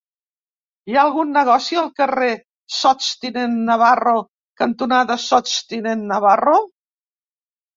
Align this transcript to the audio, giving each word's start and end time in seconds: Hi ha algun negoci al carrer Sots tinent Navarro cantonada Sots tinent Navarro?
Hi 0.91 0.95
ha 0.95 1.01
algun 1.09 1.33
negoci 1.35 1.77
al 1.81 1.91
carrer 1.99 2.29
Sots 2.77 3.11
tinent 3.25 3.55
Navarro 3.69 4.15
cantonada 4.63 5.19
Sots 5.27 5.57
tinent 5.75 6.03
Navarro? 6.15 6.57